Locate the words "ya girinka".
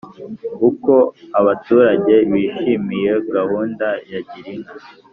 4.11-4.75